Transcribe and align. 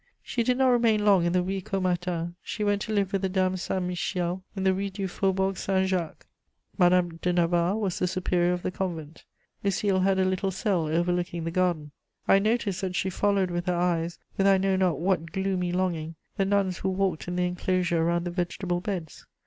She 0.23 0.41
did 0.41 0.57
not 0.57 0.69
remain 0.69 1.05
long 1.05 1.25
in 1.25 1.31
the 1.31 1.43
Rue 1.43 1.61
Caumartin; 1.61 2.33
she 2.41 2.63
went 2.63 2.81
to 2.81 2.91
live 2.91 3.13
with 3.13 3.21
the 3.21 3.29
Dames 3.29 3.61
Saint 3.61 3.83
Michel, 3.83 4.43
in 4.55 4.63
the 4.63 4.73
Rue 4.73 4.89
du 4.89 5.07
Faubourg 5.07 5.55
Saint 5.59 5.87
Jacques: 5.87 6.25
Madame 6.75 7.17
de 7.21 7.31
Navarre 7.31 7.77
was 7.77 7.99
the 7.99 8.07
superior 8.07 8.51
of 8.51 8.63
the 8.63 8.71
convent. 8.71 9.25
Lucile 9.63 9.99
had 9.99 10.17
a 10.17 10.25
little 10.25 10.49
cell 10.49 10.87
overlooking 10.87 11.43
the 11.43 11.51
garden: 11.51 11.91
I 12.27 12.39
noticed 12.39 12.81
that 12.81 12.95
she 12.95 13.11
followed 13.11 13.51
with 13.51 13.67
her 13.67 13.75
eyes, 13.75 14.17
with 14.39 14.47
I 14.47 14.57
know 14.57 14.75
not 14.75 14.99
what 14.99 15.31
gloomy 15.31 15.71
longing, 15.71 16.15
the 16.35 16.45
nuns 16.45 16.79
who 16.79 16.89
walked 16.89 17.27
in 17.27 17.35
the 17.35 17.45
enclosure 17.45 18.01
around 18.01 18.23
the 18.23 18.31
vegetable 18.31 18.81
beds. 18.81 19.27